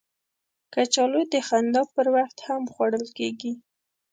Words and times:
کچالو 0.73 1.21
د 1.33 1.35
خندا 1.47 1.81
پر 1.93 2.07
وخت 2.15 2.37
هم 2.47 2.61
خوړل 2.73 3.05
کېږي 3.17 3.53